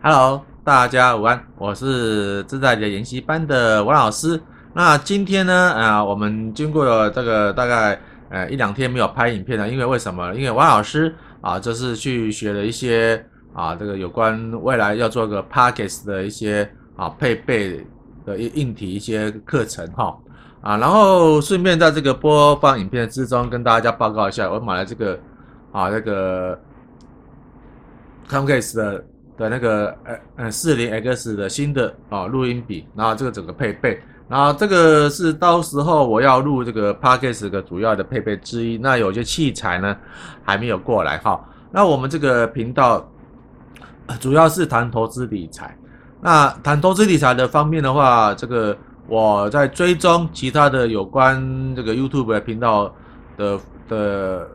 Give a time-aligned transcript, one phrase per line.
[0.00, 4.40] Hello，大家午安，我是自在的研习班的王老师。
[4.72, 8.00] 那今天呢，啊，我们经过了这个大概
[8.30, 10.32] 呃一两天没有拍影片了，因为为什么？
[10.36, 17.84] 因为王老师啊，就是去学了一些啊，这个有关未来要做个 Podcast 的一些啊配备
[18.24, 20.16] 的硬体一些课程哈
[20.60, 25.18] 啊，然后顺便在这个播放影片之中跟大家报告一下，我买了这个
[25.72, 26.56] 啊那个
[28.30, 29.04] Comcast 的。
[29.38, 33.98] 的那个呃呃四零 X 的新的啊录音笔，然后这个整个配备，
[34.28, 38.76] 然后这个是到时候我要录这个 Podcast 的主要的配备之一。
[38.76, 39.96] 那有些器材呢
[40.42, 41.40] 还没有过来哈。
[41.70, 43.08] 那我们这个频道
[44.18, 45.76] 主要是谈投资理财。
[46.20, 48.76] 那谈投资理财的方面的话，这个
[49.06, 51.40] 我在追踪其他的有关
[51.76, 52.92] 这个 YouTube 的频道
[53.36, 54.48] 的的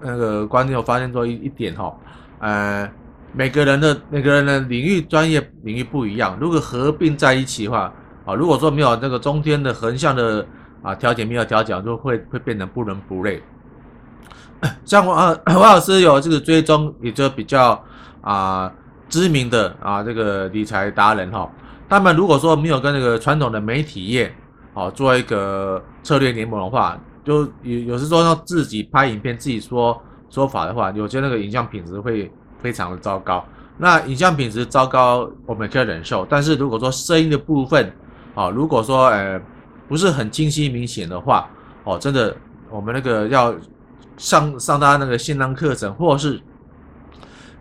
[0.00, 1.94] 那个观念，我发现说一一点哈，
[2.38, 2.90] 呃。
[3.32, 7.92] 每个人的每个人的领域专业领域不一样，如果合并在一起的话，
[8.24, 10.44] 啊，如果说没有那个中间的横向的
[10.82, 13.40] 啊调节没有调节，就会会变成不伦不类。
[14.84, 17.80] 像我啊，王老师有这个追踪，也就比较
[18.20, 18.70] 啊
[19.08, 21.48] 知名的啊这个理财达人哈，
[21.88, 24.34] 他们如果说没有跟那个传统的媒体业
[24.74, 32.28] 啊做一个策略联盟的话，就有有时说要自己拍影片自己说说法的话，有些那个影像品质会。
[32.62, 33.44] 非常的糟糕，
[33.78, 36.26] 那影像品质糟糕，我们可以忍受。
[36.28, 37.92] 但是如果说声音的部分，
[38.34, 39.40] 啊，如果说呃
[39.88, 41.48] 不是很清晰明显的话，
[41.84, 42.36] 哦，真的，
[42.70, 43.54] 我们那个要
[44.16, 46.40] 上上他那个线上课程，或是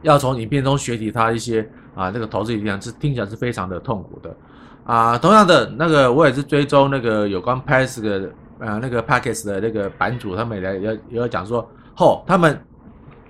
[0.01, 1.61] 要从影片中学习他一些
[1.95, 4.35] 啊那个投资理念，是听起来是非常的痛苦的
[4.83, 5.17] 啊。
[5.17, 12.61] 同样的，那个我也是追踪那个有关 Pass 的呃那个 Podcast 的那个版主，他们也也也要讲说，吼，他们。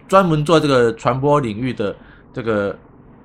[0.09, 1.95] 专门做这个传播领域的
[2.33, 2.75] 这个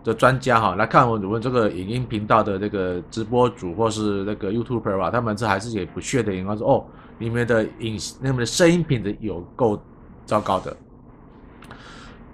[0.04, 6.84] 的专家哈，来看我们这个影音频道的这个直播主或是那个 YouTuber 吧，他们这还是也不屑的眼光说哦，
[7.20, 9.82] 里面的影那么的声音品质有够
[10.26, 10.76] 糟糕的。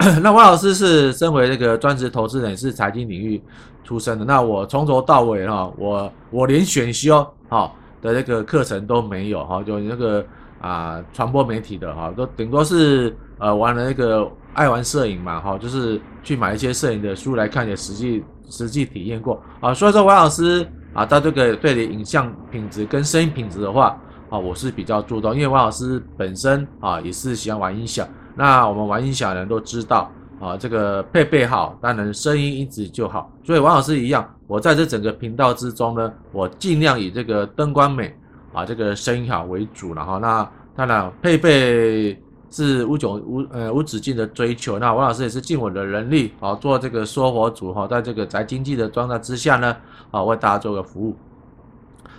[0.21, 3.41] 那汪老师是身为这个专职投资人，是财经领域
[3.84, 7.71] 出身的，那我从头到尾哈，我我连选修哈
[8.03, 10.25] 的那个课程都没有哈，就那个
[10.61, 14.28] 啊传播媒体的哈，都顶多是呃玩了那个。
[14.53, 19.72] 爱玩摄影嘛，哈，就是去买一些摄影的书来看，也实际实际体验过啊。
[19.72, 23.97] 所以说，王老师啊，他这个对的影像品质跟声音品质的话
[24.28, 28.06] 啊，我是比较注重，因为王老师本身啊也是喜欢玩音响。
[28.34, 33.32] 那我们玩音响的人都知道啊，这个配备好，当然声音音质就好。
[33.44, 38.12] 所以王老师一样，我在这整个频道之中呢，我尽量以这个灯光美
[38.53, 42.21] 啊，这个声音好为主，然后那当然配备。
[42.50, 44.78] 是无穷无呃无止境的追求。
[44.78, 49.77] 那王老师也是尽我的能力啊，做这个说佛祖哈，在这个宅经济的状态之下呢，
[50.11, 51.16] 啊为大家做个服务。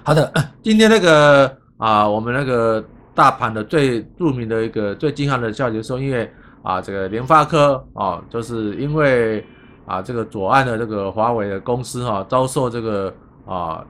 [0.04, 0.34] 好的，
[0.64, 2.84] 今天那个啊，我们那个
[3.14, 6.32] 大盘的最著名的一个最惊撼的消息说，因为
[6.64, 9.46] 啊这个联发科啊，就是因为
[9.86, 13.14] 啊这个左岸的这个华为的公司哈，遭受这个
[13.46, 13.84] 啊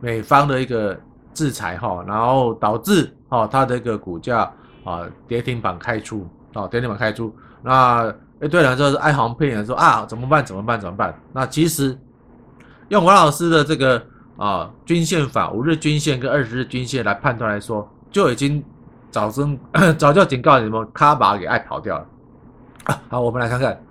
[0.00, 0.98] 美方的一个
[1.32, 4.52] 制裁哈，然后导致啊它的一个股价。
[4.84, 10.44] 啊，跌停板开出，啊，跌停板开出，那一堆人就是哀鸿遍野说啊，怎么办？
[10.44, 10.78] 怎么办？
[10.78, 11.18] 怎么办？
[11.32, 11.98] 那其实
[12.88, 14.02] 用王老师的这个
[14.36, 18.62] 啊均线法，五日均线跟二十日均线来判断来说，就已经
[19.10, 19.58] 早真
[19.96, 22.06] 早就警告你们，卡把给爱跑掉了。
[23.08, 23.82] 好，我们来看看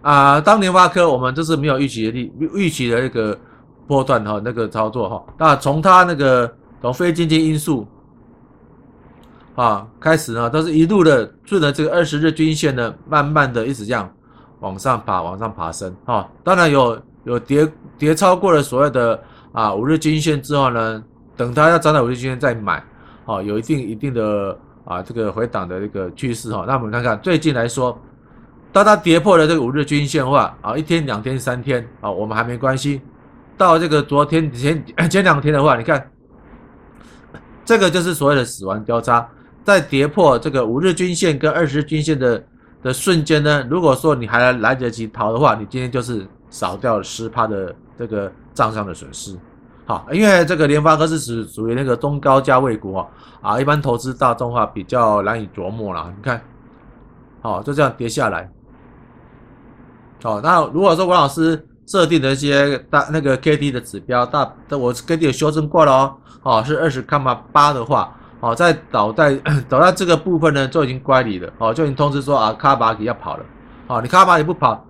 [0.00, 3.38] 啊，当联发科我们就是没有预期的利预期的那个
[3.86, 6.50] 波段哈，那个操作哈，那从它那个
[6.80, 7.86] 从非经济因素。
[9.56, 14.10] 啊，开始呢，都是一路的顺着这个二十日均线呢，慢慢的一直这样
[14.60, 15.94] 往上爬，往上爬升。
[16.04, 19.20] 啊，当然有有跌跌超过了所谓的
[19.52, 21.02] 啊五日均线之后呢，
[21.36, 22.82] 等它要涨到五日均线再买，
[23.26, 26.64] 啊，有一定一定的啊这个回档的一个趋势哈。
[26.66, 28.00] 那我们看看最近来说，
[28.72, 33.02] 当它跌破了这个五日均线的话，啊，一天、两天、三天，啊，我们还没关系。
[33.58, 36.10] 到这个昨天前前两天的话，你看，
[37.62, 39.28] 这个就是所谓的死亡交叉。
[39.64, 42.42] 在跌破这个五日均线跟二十日均线的
[42.82, 49.36] 的瞬间呢，如果说你还来得及逃的话，你今天就是少掉了十趴的这个账上的损失。
[49.84, 52.94] 好，因为这个联发科是属属于那个中高价位股
[53.42, 56.12] 啊，一般投资大众化比较难以琢磨了。
[56.16, 56.40] 你看，
[57.42, 58.50] 好，就这样跌下来。
[60.22, 68.16] 好，那如果说王老师设定的一些大那个 K D 的指标大，我 K D 有修正过了哦，哦是二十卡码八的话。
[68.40, 69.34] 好，在倒在
[69.68, 71.52] 倒在这个部分呢，就已经乖离了。
[71.58, 73.44] 哦，就已经通知说啊，卡巴给要跑了。
[73.86, 74.82] 哦，你卡巴也不跑，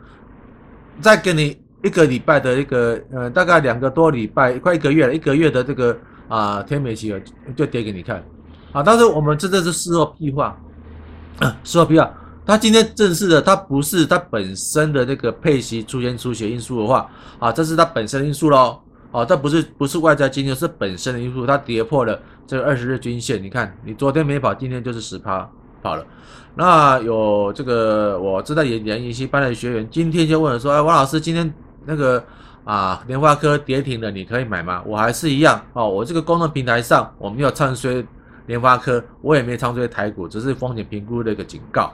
[1.00, 5.98] 再给你一个礼拜的一个呃，大概两个多礼拜，快一个月了，一个月的这个
[6.28, 7.12] 啊天美期
[7.56, 8.22] 就跌给你看
[8.72, 8.82] 啊。
[8.82, 10.56] 但是我们真的是事后屁话，
[11.64, 12.08] 事后屁话。
[12.46, 17.08] 它今天正式的，它不是它本身的那个配息出现出血因素的话
[17.38, 18.80] 啊，这是它本身的因素喽。
[19.12, 23.42] 哦，这不是不是外在经济，是本身的因素，它跌破了这个二十日均线。
[23.42, 25.48] 你看，你昨天没跑，今天就是十趴
[25.82, 26.06] 跑了。
[26.54, 31.52] 那有这个我知道研研一些班的学员，今天就问了说：“哎，王老师，今天
[31.86, 32.22] 那个
[32.64, 38.04] 啊，联发科跌停了，你可以买吗？”我还是一样哦，我这个公众平台上我没有唱衰
[38.46, 41.92] 联发科，我也没唱衰台股，只是风险评估的一个警告。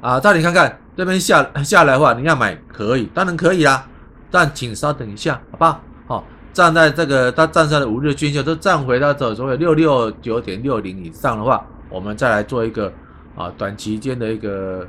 [0.00, 3.86] 啊，再你看看这边下下来的话，你要买可以，当然可以啦。
[4.30, 5.80] 但请稍等一下，好不好？
[6.06, 12.92] 好，站在这个它站上的五日均线都站回到这所谓六六九点六零以上的话，我们再来做一个
[13.36, 14.86] 啊短期间的一个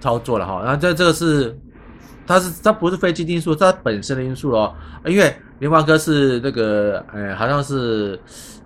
[0.00, 0.62] 操作了哈。
[0.64, 1.58] 那这这个是
[2.26, 4.74] 它是它不是非基金因素，它本身的因素哦。
[5.06, 8.18] 因为联发科是那个呃好像是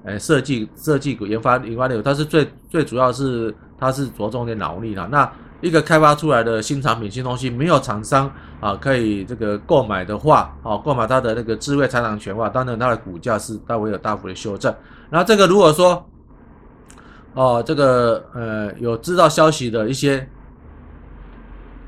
[0.05, 5.09] 呃设计设计股研发研发的，它是最最主要是它是着重点脑力了。
[5.11, 5.31] 那
[5.61, 14.73] 一个开发出来的新产品、新东西，没有厂商啊可以这个购买的话，啊购买它的那个智慧财产权的话，当然它的股价是它会有大幅的修正。
[15.11, 16.09] 然后这个如果说，
[17.35, 20.29] 哦这个呃有知道消息的一些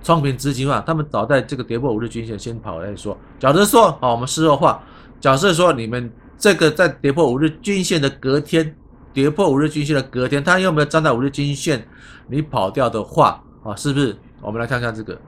[0.02, 3.16] 创品资金啊，他们早在这个跌破五日均线先跑来说。
[3.38, 4.82] 假如说啊我们事后话，
[5.20, 8.74] 假设说你们这个在跌破五日均线的隔天，
[9.12, 11.86] 跌破五日均线的隔天，它又没有站在五日均线，
[12.26, 13.40] 你跑掉的话？
[13.62, 14.16] 啊，是不是？
[14.40, 15.18] 我们来看看这个。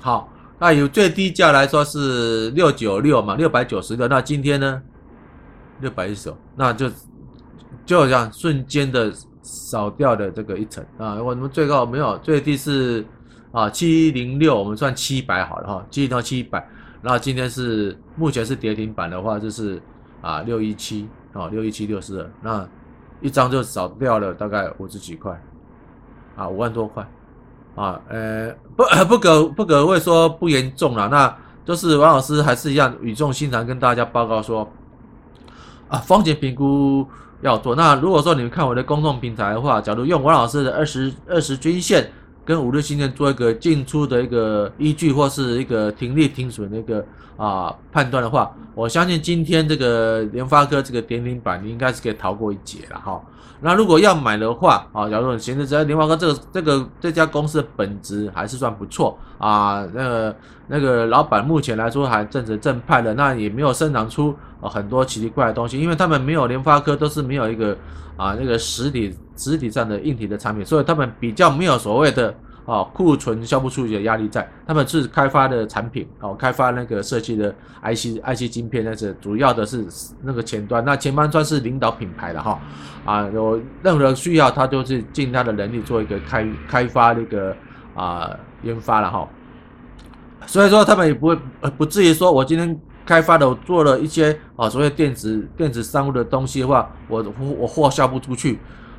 [0.00, 0.28] 好，
[0.58, 4.08] 那有最低价来说是六九六嘛，六百九十六。
[4.08, 4.82] 那今天呢，
[5.80, 6.88] 六百一十九，那就
[7.84, 9.12] 就这样瞬间的
[9.42, 11.22] 少掉的这个一层啊。
[11.22, 13.04] 我们最高没有，最低是
[13.52, 16.66] 啊七零六，我们算七百好了哈，七零到七百。
[17.02, 19.80] 那今天是目前是跌停板的话，就是
[20.20, 22.68] 啊六一七啊六一七六四二那。
[23.20, 25.40] 一张就少掉了大概五十几块，
[26.36, 27.06] 啊，五万多块，
[27.74, 34.70] 啊，呃，不不可不可谓说不严重了，那就是王老师还是一样语重心长跟大家报告说，
[35.88, 37.06] 啊，风险评估
[37.40, 37.74] 要做。
[37.74, 42.10] 那如果说你们看我的公众平台的话，假如用王老师的二十二十均线
[42.48, 47.04] 跟五日均线做一个进出的一个依据，或是一个停利停损的一个
[47.36, 53.22] 啊判断的话，我相信今天这个联发科这个跌停板，你应该是可以逃过一劫了哈。
[53.60, 60.36] 那如果要买的话啊，假如你现在在联发科这个这个这家公司的本质还是算不错啊，那个
[60.68, 67.76] 那个老板目前来说还正直正派的，那也没有生长出啊很多奇奇怪的东西，因为他们没有联发科都是没有一个
[68.16, 72.34] 啊那个实体实体上的硬体的产品，所以他们比较没有所谓的。
[72.68, 77.50] 啊，库存销不出去的压力在，他们是开发的产品，哦，开发那个设计的
[77.82, 79.86] IC IC 晶片，那是主要的是
[80.20, 82.60] 那个前端，那前端算是领导品牌的哈，
[83.06, 87.56] 啊，有任何需要，他就是尽他的能力做一个开开发那个
[87.94, 89.26] 啊研发了哈，
[90.44, 91.38] 所以说他们也不会
[91.78, 97.24] 不至于说我今天开发的我做了一些啊所谓电子电子商务的东西的话，我
[97.58, 98.58] 我货销不出去，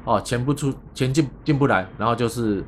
[0.09, 2.63] 哦，钱不出钱进进不来，然后就是。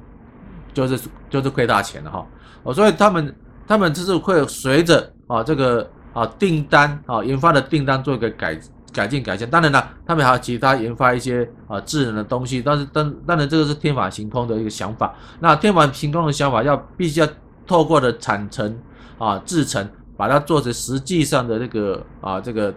[0.74, 0.98] 就是
[1.30, 2.26] 就是亏大钱了哈，
[2.64, 3.36] 哦，所以他们
[3.68, 8.58] 他们就是会随着啊这个啊订单啊研发的订单做一个改
[8.94, 9.50] 改进改善。
[9.50, 15.14] 当然了，他们还有其他研发一些啊智能的东西，但是当当然这个是天马行空的一个想法。
[15.42, 17.28] 那天马行空的想法要必须要
[17.68, 18.80] 透过的产程
[19.18, 22.74] 啊制程，把它做成实际上的那个啊这个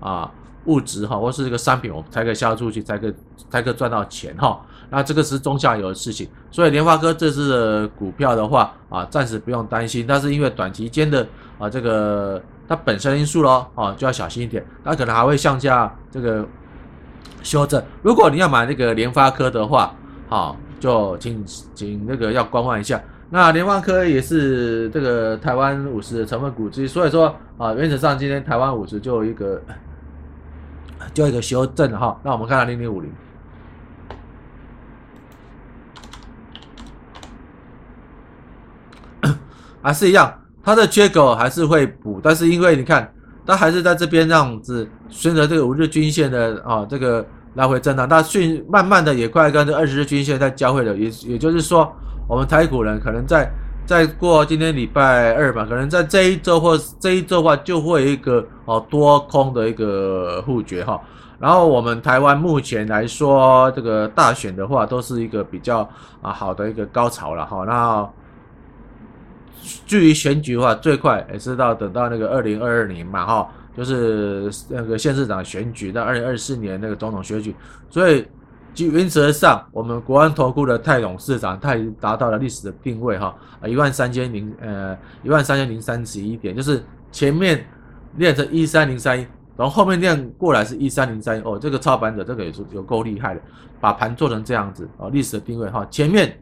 [0.00, 0.30] 啊
[0.66, 3.14] 物质哈，或是这个商品，我们才可以销出去，才可以
[3.48, 4.60] 才可以赚到钱哈。
[4.90, 10.06] 那这个是中下游的事情，所以联发科这支的股票的话啊，暂时不用担心。
[10.08, 11.26] 但是因为短期间的
[11.58, 14.64] 啊这个它本身因素咯啊，就要小心一点。
[14.82, 16.46] 它可能还会向下这个
[17.42, 17.82] 修正。
[18.02, 19.94] 如果你要买那个联发科的话，
[20.28, 22.98] 好，就请请那个要观望一下。
[23.30, 29.60] 那联发科也是这个台湾五十的成分股之一，所以说啊，原则上今天台湾五十就有一个
[31.14, 32.18] 就一个修正哈。
[32.22, 33.10] 那我们看看零零五零。
[39.82, 43.12] 还是一样，它的缺口还是会补，但是因为你看，
[43.46, 47.24] 它还是在这边这样子，顺着这个五日均线的啊这个
[47.54, 51.90] 来回震荡，它迅慢慢的也快跟这二十日均线在交汇了，也也就是说，
[52.28, 53.50] 我们台股人可能在
[53.88, 61.00] 再过今天礼拜二吧，可能在这一周或这一周的话，就会一个哦多空的一个互决哈。
[61.38, 65.88] 然后我们台湾目前来说，这个大选的话，都是一个比较
[66.20, 67.64] 啊好的一个高潮了哈。
[67.64, 68.06] 那
[69.86, 77.56] 至于选举的话，最快也是到等到那个二零二二年嘛哈，就是那个县市长选举到二零二四年那个总统选举，
[77.88, 78.22] 所以。
[78.86, 87.66] 原则上，我们国安投顾的泰董事长，他已经达到了历史的定位哈，啊一万三千零呃一万三千零三十一点，就是前面
[88.16, 93.40] 练成一三零三一，然后后面练过来是一三零三一，哦，这个操盘者这个也是有够厉害的，
[93.80, 96.38] 把盘做成这样子哦，历史的定位哈，前面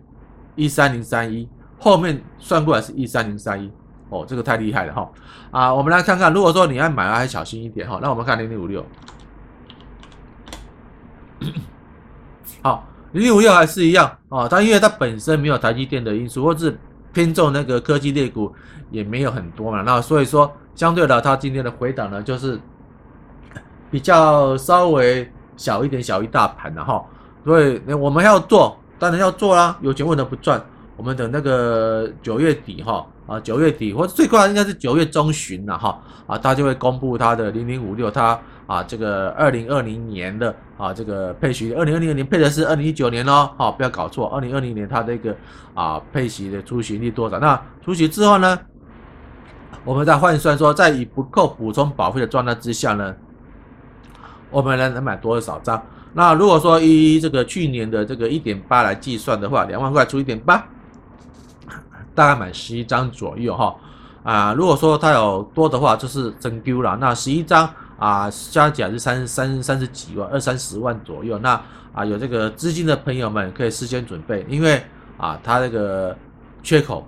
[0.54, 3.70] 一三零三一，后面算过来是一三零三一，
[4.10, 5.10] 哦，这个太厉害了哈，
[5.50, 8.84] 啊，我们来看看，如果说你要买，还小心一点哈，那我们看零零五六。
[12.66, 16.76] 好，零零五六还是一样啊，它因为它本身没有台积电的因素，或是
[17.12, 18.52] 偏重那个科技类股
[18.90, 22.58] 也没有很多嘛，那所以说相对的，它今天的回档呢，就是
[23.88, 27.00] 比较稍微小一点，小一大盘的哈，
[27.44, 30.60] 所以我们要做，当然要做啦，有钱为什么不赚？
[30.96, 38.36] 我们等那个九月底哈啊，九月底或者最快应该是九月中旬了哈啊，它就会公布它的零零五六它。
[38.66, 45.36] 啊，这个二零二零年的啊，这个配息，二零二零年配的是二零一九年哦，好，不要搞错，二零二零年它这个
[45.72, 47.38] 啊配息的出席率多少？
[47.38, 48.58] 那出席之后呢，
[49.84, 53.14] 我们再换算说，在以不扣补充保费的状态之下呢，
[54.50, 55.80] 我们能能买多少张？
[56.12, 60.66] 那如果说以这个去年的这个一点八来计算的话，两万块除一点八，
[62.16, 63.76] 大概买十一张左右哈。
[64.24, 67.72] 啊，如果说它有多的话，就是真丢了，那十一张。
[67.98, 71.38] 啊，加起来是三三三十几万，二三十万左右。
[71.38, 71.60] 那
[71.94, 74.82] 啊，有这个资金的朋友们可以事先准备，因为
[75.16, 76.14] 啊，它这个
[76.62, 77.06] 缺口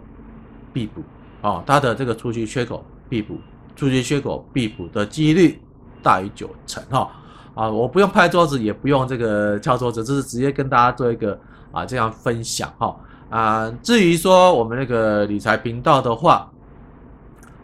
[0.72, 1.02] 必补
[1.42, 3.38] 哦，它的这个出去缺口必补，
[3.76, 5.60] 出去缺口必补的几率
[6.02, 7.10] 大于九成哈。
[7.54, 11.38] 啊，我不用拍桌子，也不用这个敲桌子，这是直接跟大家做一个
[11.70, 12.96] 啊这样分享哈。
[13.28, 16.50] 啊，至于说我们那个理财频道的话。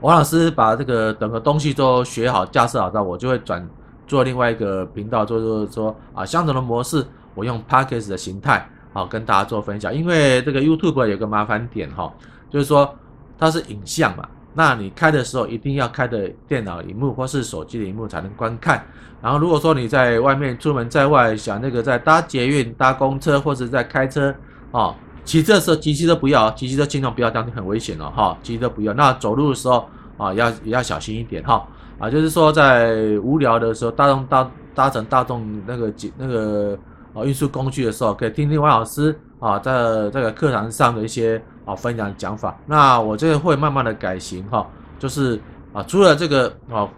[0.00, 3.66] 王老师把这个整个东西都学好、架设好之后，我就会转
[4.06, 9.94] 做另外一个频道，做做说啊，相同的模式，我用 Podcast 的形态啊跟大家做分享。
[9.94, 12.12] 因为这个 YouTube 有个麻烦点哈，
[12.50, 12.94] 就是说
[13.38, 18.84] 它是影像嘛，那你开的时候一定要开的电脑萤幕或是手机的萤幕才能观看。
[19.22, 24.34] 然后如果说你在外面出门在外，想那个在搭捷运、搭公车或者在开车
[24.70, 24.94] 啊。
[25.24, 28.36] 骑车的时候，骑机车不要，骑机车尽量不要，这样很危险了哈。
[28.42, 31.66] 骑车不要，那走路的时候啊，要也要小心一点哈。
[31.98, 36.78] 啊，就是说在无聊的时候，大众搭搭乘大众那个那个
[37.14, 39.72] 啊运输工具的时候，可以听听王老师啊在
[40.10, 42.56] 这个课堂上的一些啊分享讲法。
[42.66, 44.66] 那我这个会慢慢的改型哈，
[44.98, 45.40] 就是
[45.72, 46.88] 啊除了这个啊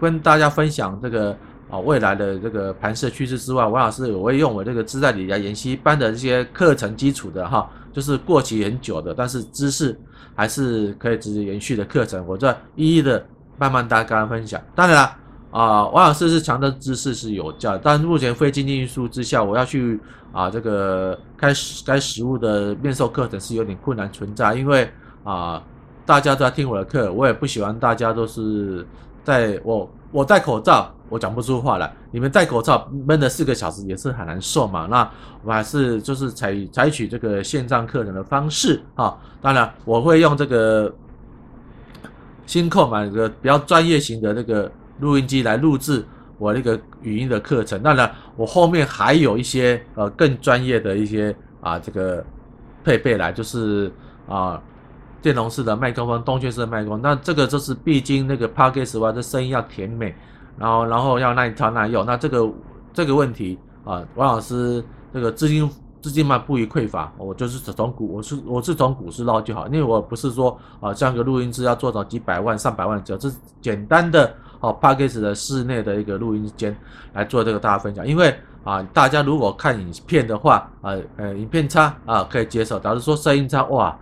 [0.00, 1.36] 跟大家分享这个。
[1.74, 9.98] 啊，未来的这个盘势趋势之外，王老师我会用我这个自在理财研习班的这些课程基础的哈，就是过期很久的，但是知识
[10.36, 13.26] 还是可以直接延续的课程，我再一一的
[13.58, 14.60] 慢慢大家分享。
[14.72, 15.16] 当然了，
[15.50, 19.98] 啊、王老师是强调知识是有价，但目前非经济因素之下，我要去
[20.30, 24.88] 啊这个开始该实物的面授课程是有点困难存在，因为
[25.24, 25.60] 啊
[26.06, 28.86] 大家都在听我的课，我也不喜欢大家都是
[29.24, 30.93] 在我我戴口罩。
[31.10, 34.86] 我讲不出话来，你们戴口罩闷了四个小时也是很难受嘛。
[34.90, 35.08] 那
[35.42, 39.16] 我还是就是采采取这个线上课程的方式啊。
[39.40, 40.92] 当然我会用这个
[42.46, 44.70] 新购买的比较专业型的那个
[45.00, 46.04] 录音机来录制
[46.38, 47.80] 我那个语音的课程。
[47.82, 52.24] 当然我后面还有一些呃更专业的一些啊这个
[52.82, 53.92] 配备来，就是
[54.26, 54.60] 啊
[55.20, 57.00] 电容式的麦克风、动圈式的麦克风。
[57.02, 60.14] 那这个就是毕竟那个 Podcast 话，这声音要甜美。
[60.56, 62.48] 然后，然后要耐操耐用，那这个
[62.92, 65.68] 这个问题啊，王老师这个资金
[66.00, 76.76] 资金嘛不予匮乏，我就是从股，我是我是从股市捞就好，因为我不是说啊，像个录音机要做到几百万上百万，只要是简单的哦 Podcast 的室内的一个录音间
[77.12, 83.98] 来做这个大家分享，因为啊，大家如果看影片的话，呃呃，影片差啊可以接受，假如说声音差哇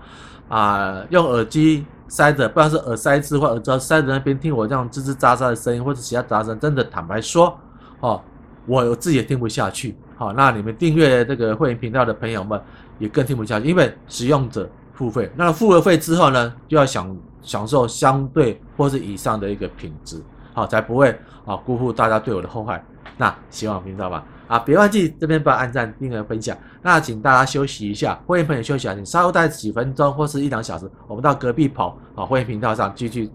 [0.49, 1.87] 啊，用耳机。
[2.12, 7.59] 塞着，不管是耳塞子或耳罩塞着那边听我这样吱吱喳喳的声音，或者其他杂声，真的坦白说，
[8.00, 8.21] 哦，
[8.66, 9.97] 我自己也听不下去。
[10.14, 12.61] 好，那你们订阅这个会员频道的朋友们
[12.99, 22.85] 也更听不下去，因为使用者付费，那付了费之后呢，就要享享受相对或是以上的一个品质，好，才不会啊辜负大家对我的厚爱。
[23.16, 24.23] 那希望频道吧。
[24.47, 26.57] 啊，别忘记这边不要按赞、订阅、分享。
[26.83, 33.31] 那请大家休息一下，会员朋友休息啊，你稍后待几分钟或是一两小时，我们到隔壁跑啊，会员频道上继续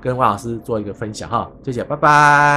[0.00, 1.50] 跟万老师做一个分享哈。
[1.64, 2.46] 谢谢，拜拜。